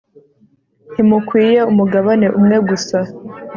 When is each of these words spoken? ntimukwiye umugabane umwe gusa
ntimukwiye 0.91 1.59
umugabane 1.71 2.25
umwe 2.37 2.57
gusa 2.69 2.97